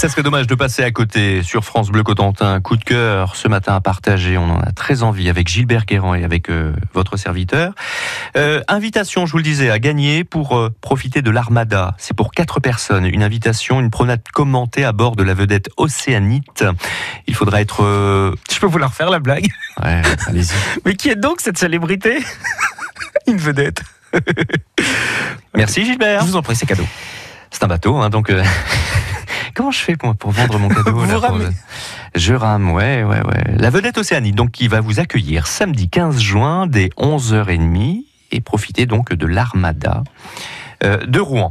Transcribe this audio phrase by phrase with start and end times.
[0.00, 2.58] Ça serait dommage de passer à côté sur France Bleu Cotentin.
[2.62, 4.38] Coup de cœur ce matin à partager.
[4.38, 7.74] On en a très envie avec Gilbert Guérand et avec euh, votre serviteur.
[8.34, 11.94] Euh, invitation, je vous le disais, à gagner pour euh, profiter de l'Armada.
[11.98, 13.04] C'est pour quatre personnes.
[13.04, 16.64] Une invitation, une promenade commentée à bord de la vedette Océanite.
[17.26, 17.82] Il faudra être.
[18.50, 19.48] Je peux vous la refaire la blague.
[19.82, 20.54] Ouais, allez-y.
[20.86, 22.24] Mais qui est donc cette célébrité?
[23.26, 23.82] Une vedette.
[25.54, 26.22] Merci Gilbert.
[26.22, 26.86] Je vous en prie, c'est cadeau.
[27.50, 28.32] C'est un bateau, hein, donc.
[29.54, 31.38] Comment je fais pour, pour vendre mon cadeau là, pour-.
[32.14, 33.44] Je rame, ouais, ouais, ouais.
[33.56, 38.86] La vedette Océanique, donc, qui va vous accueillir samedi 15 juin dès 11h30 et profiter
[38.86, 40.02] donc de l'Armada.
[40.82, 41.50] euh, de Rouen.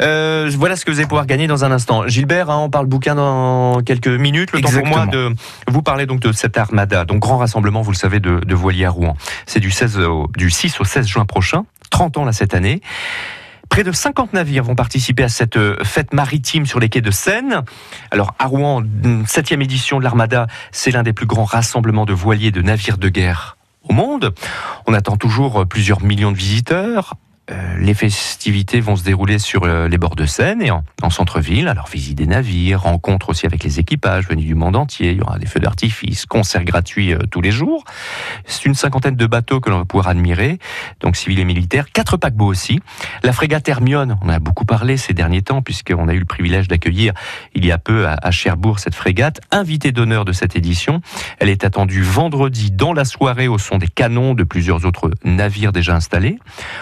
[0.00, 2.06] Euh, voilà ce que vous allez pouvoir gagner dans un instant.
[2.06, 4.52] Gilbert, hein, on parle bouquin dans quelques minutes.
[4.52, 5.34] Le temps pour moi de
[5.66, 7.04] vous parler donc de cette armada.
[7.04, 9.16] Donc grand rassemblement, vous le savez, de, de voiliers à Rouen.
[9.46, 11.64] C'est du, 16 au- du 6 au 16 juin prochain.
[11.90, 12.80] 30 ans là cette année.
[13.68, 17.10] Près de 50 navires vont participer à cette euh, fête maritime sur les quais de
[17.10, 17.62] Seine.
[18.10, 22.50] Alors à Rouen, 7e édition de l'Armada, c'est l'un des plus grands rassemblements de voiliers
[22.50, 23.56] de navires de guerre
[23.88, 24.34] au monde.
[24.86, 27.14] On attend toujours euh, plusieurs millions de visiteurs.
[27.50, 31.10] Euh, les festivités vont se dérouler sur euh, les bords de Seine et en, en
[31.10, 31.68] centre-ville.
[31.68, 35.12] Alors visite des navires, rencontres aussi avec les équipages venus du monde entier.
[35.12, 37.84] Il y aura des feux d'artifice, concerts gratuits euh, tous les jours.
[38.44, 40.58] C'est une cinquantaine de bateaux que l'on va pouvoir admirer,
[41.00, 41.90] donc civils et militaires.
[41.90, 42.80] Quatre paquebots aussi.
[43.22, 46.26] La frégate Hermione, on en a beaucoup parlé ces derniers temps puisqu'on a eu le
[46.26, 47.14] privilège d'accueillir
[47.54, 51.00] il y a peu à, à Cherbourg cette frégate, invitée d'honneur de cette édition.
[51.38, 55.72] Elle est attendue vendredi dans la soirée au son des canons de plusieurs autres navires
[55.72, 56.38] déjà installés.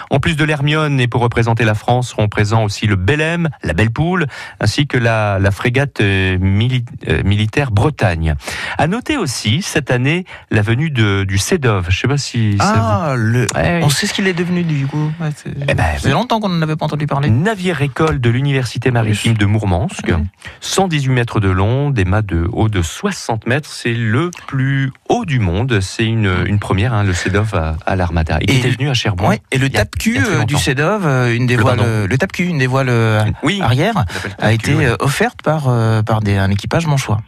[0.09, 3.73] En plus de l'Hermione et pour représenter la France seront présents aussi le Belém, la
[3.73, 4.25] Belle Poule,
[4.59, 8.33] ainsi que la, la frégate euh, mili- euh, militaire Bretagne.
[8.79, 11.85] À noter aussi cette année la venue de, du CEDOV.
[11.89, 12.73] Je sais pas si ça
[13.11, 13.41] Ah, le...
[13.41, 13.59] vous...
[13.59, 15.11] Ouais, on sait ce qu'il est devenu du coup.
[15.21, 17.29] Ouais, c'est Eh ben, longtemps qu'on n'en avait pas entendu parler.
[17.29, 20.07] Navire école de l'Université maritime de Mourmansk.
[20.07, 20.15] Ouais.
[20.61, 23.69] 118 mètres de long, des mâts de haut de 60 mètres.
[23.71, 25.79] C'est le plus haut du monde.
[25.81, 28.39] C'est une, une première, hein, le CEDOV à, à l'Armada.
[28.39, 29.33] Qui Et était venu à Cherbourg.
[29.51, 30.17] Et le il tape-cul
[30.47, 30.55] du.
[30.57, 31.89] CEDOV, euh, une des Le voiles, ballon.
[31.89, 34.05] euh, le une des voiles euh, Oui, arrière,
[34.39, 34.89] a été ouais.
[34.99, 35.63] offerte par,
[36.03, 37.19] par des, un équipage manchois.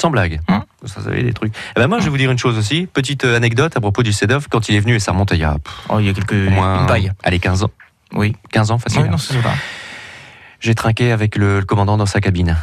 [0.00, 0.40] Sans blague.
[0.48, 1.52] Hein ça, ça des trucs.
[1.76, 2.88] Eh ben moi, je vais vous dire une chose aussi.
[2.92, 4.46] Petite anecdote à propos du CEDOV.
[4.50, 6.14] Quand il est venu, et ça remonte il y a pff, Oh, il y a
[6.14, 6.32] quelques.
[6.32, 7.12] moins une paille.
[7.22, 7.70] allez, 15 ans.
[8.14, 8.34] Oui.
[8.50, 9.02] 15 ans, facile.
[9.02, 9.50] Oui, non, c'est ça.
[10.60, 12.56] J'ai trinqué avec le, le commandant dans sa cabine.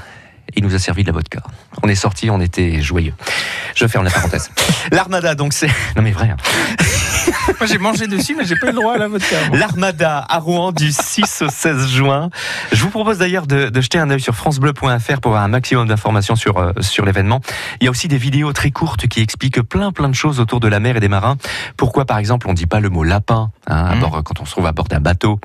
[0.57, 1.39] Il nous a servi de la vodka.
[1.83, 3.13] On est sorti, on était joyeux.
[3.75, 4.49] Je ferme la parenthèse.
[4.91, 5.67] L'Armada, donc c'est.
[5.95, 6.29] Non mais vrai.
[6.31, 6.37] hein.
[7.59, 9.35] Moi, j'ai mangé dessus, mais j'ai pas eu le droit à la vodka.
[9.53, 12.29] L'Armada à Rouen du 6 au 16 juin.
[12.71, 15.87] Je vous propose d'ailleurs de, de jeter un œil sur francebleu.fr pour avoir un maximum
[15.87, 17.41] d'informations sur, euh, sur l'événement.
[17.79, 20.59] Il y a aussi des vidéos très courtes qui expliquent plein plein de choses autour
[20.59, 21.37] de la mer et des marins.
[21.77, 23.99] Pourquoi par exemple on dit pas le mot lapin hein, à Mhm.
[24.01, 25.39] bord, quand on se trouve à bord d'un bateau?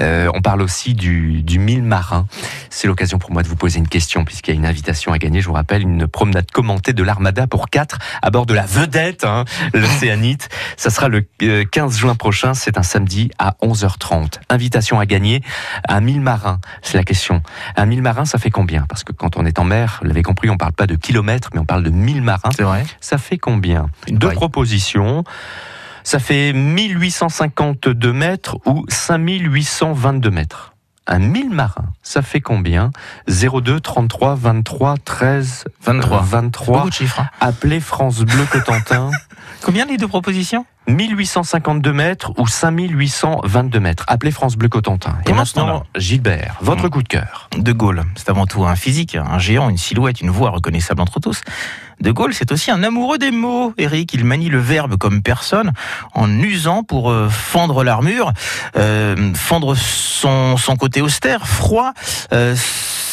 [0.00, 2.26] Euh, on parle aussi du, du mille marin.
[2.70, 5.18] C'est l'occasion pour moi de vous poser une question puisqu'il y a une invitation à
[5.18, 5.40] gagner.
[5.40, 9.24] Je vous rappelle une promenade commentée de l'Armada pour quatre à bord de la vedette,
[9.24, 9.44] hein,
[9.74, 10.48] l'Océanite.
[10.76, 14.40] Ça sera le euh, 15 juin prochain, c'est un samedi à 11h30.
[14.48, 15.42] Invitation à gagner
[15.88, 17.42] à 1000 marins, c'est la question.
[17.76, 18.84] Un 1000 marins, ça fait combien?
[18.88, 21.50] Parce que quand on est en mer, vous l'avez compris, on parle pas de kilomètres,
[21.54, 22.50] mais on parle de 1000 marins.
[22.56, 22.84] C'est vrai.
[23.00, 23.88] Ça fait combien?
[24.08, 24.36] Une Deux paille.
[24.36, 25.24] propositions.
[26.02, 30.69] Ça fait 1852 mètres ou 5822 mètres.
[31.12, 32.92] Un 1000 marins, ça fait combien?
[33.28, 36.20] 02 33 23 13 23.
[36.22, 36.76] 23.
[36.78, 37.20] Beaucoup de chiffres.
[37.20, 37.28] hein.
[37.40, 39.10] Appelez France Bleu Cotentin.
[39.60, 40.64] Combien les deux propositions?
[40.90, 44.04] 1852 mètres ou 5822 mètres.
[44.06, 45.16] Appelez France Bleu Cotentin.
[45.26, 46.90] Et maintenant, Gilbert, votre Mm.
[46.90, 47.48] coup de cœur.
[47.56, 51.20] De Gaulle, c'est avant tout un physique, un géant, une silhouette, une voix reconnaissable entre
[51.20, 51.42] tous.
[52.00, 53.74] De Gaulle, c'est aussi un amoureux des mots.
[53.76, 55.72] Eric, il manie le verbe comme personne,
[56.14, 58.32] en usant pour euh, fendre l'armure,
[58.76, 61.92] euh, fendre son, son côté austère, froid,
[62.32, 62.56] euh,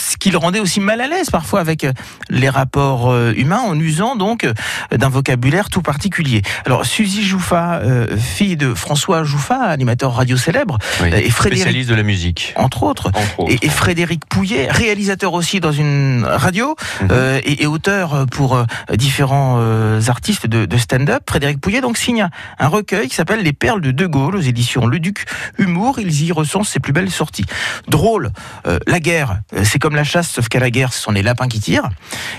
[0.09, 1.91] ce qui le rendait aussi mal à l'aise parfois avec euh,
[2.29, 4.53] les rapports euh, humains, en usant donc euh,
[4.95, 6.42] d'un vocabulaire tout particulier.
[6.65, 7.81] Alors, Suzy Jouffa,
[8.18, 11.09] fille de François Jouffa, animateur radio célèbre, Oui.
[11.13, 12.54] et Frédéric, Spécialiste de la musique.
[12.56, 13.51] entre autres, Entre autres.
[13.51, 17.10] et, et Frédéric Pouillet, réalisateur aussi dans une radio Mhm.
[17.44, 18.63] et, et auteur pour
[18.94, 19.60] différents
[20.07, 21.24] artistes de, de stand-up.
[21.30, 22.30] Frédéric Pouillet donc signe un,
[22.60, 25.25] un recueil qui s'appelle Les Perles de De Gaulle aux éditions Le Duc
[25.57, 26.00] Humour.
[26.00, 27.45] Ils y recensent ses plus belles sorties.
[27.88, 28.31] Drôle,
[28.68, 31.48] euh, la guerre, c'est comme la chasse, sauf qu'à la guerre, ce sont les lapins
[31.50, 31.90] qui tirent.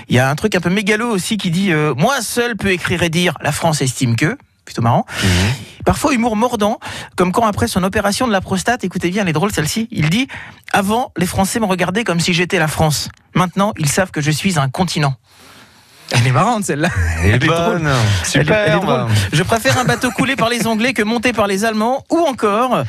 [0.07, 2.71] Il y a un truc un peu mégalo aussi qui dit euh, Moi seul peux
[2.71, 4.37] écrire et dire La France estime que.
[4.65, 5.05] Plutôt marrant.
[5.23, 5.29] Mhm.
[5.85, 6.79] Parfois humour mordant,
[7.15, 10.09] comme quand après son opération de la prostate, écoutez bien, elle est drôle celle-ci, il
[10.09, 10.27] dit
[10.73, 13.09] Avant, les Français me regardaient comme si j'étais la France.
[13.35, 15.15] Maintenant, ils savent que je suis un continent.
[16.11, 16.89] Elle est marrante celle-là.
[17.21, 17.57] Elle est Elle est drôle.
[17.79, 17.87] bonne.
[17.87, 17.95] Elle est-
[18.33, 18.79] elle est Super.
[18.81, 19.05] drôle.
[19.31, 22.83] Je préfère un bateau coulé par les Anglais que monté par les Allemands, ou encore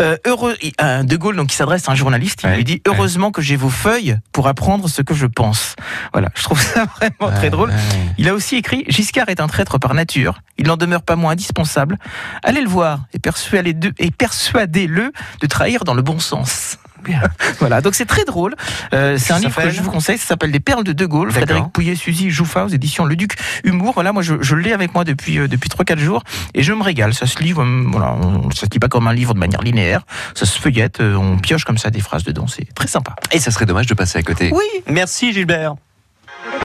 [0.00, 0.56] euh, heureux.
[0.82, 2.80] euh, De Gaulle, donc, qui s'adresse à un journaliste, il Ouais, lui dit ouais.
[2.86, 5.76] heureusement que j'ai vos feuilles pour apprendre ce que je pense.
[6.12, 7.72] Voilà, je trouve ça vraiment très drôle.
[8.18, 10.40] Il a aussi écrit Giscard est un traître par nature.
[10.58, 11.98] Il n'en demeure pas moins indispensable.
[12.42, 16.78] Allez le voir et persuadez-le et persuadez-le de trahir dans le bon sens.
[17.04, 17.20] Bien.
[17.60, 18.54] Voilà, donc c'est très drôle.
[18.92, 20.18] Euh, c'est un livre que je vous conseille.
[20.18, 21.30] Ça s'appelle Des perles de De Gaulle.
[21.30, 23.92] Frédéric Pouillet, Suzy Jouffa aux éditions Le Duc Humour.
[23.94, 26.22] Voilà, moi je, je l'ai avec moi depuis euh, depuis trois quatre jours
[26.54, 27.14] et je me régale.
[27.14, 30.02] Ça se lit, voilà, on- ça se lit pas comme un livre de manière linéaire.
[30.34, 31.00] Ça se feuillette.
[31.00, 32.46] euh, on pioche comme ça des phrases dedans.
[32.48, 33.14] C'est très sympa.
[33.32, 34.50] Et ça serait dommage de passer à côté.
[34.52, 34.64] Oui.
[34.90, 35.74] Merci Gilbert.